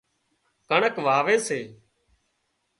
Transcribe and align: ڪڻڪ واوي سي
ڪڻڪ 0.69 0.95
واوي 1.05 1.35
سي 1.47 1.59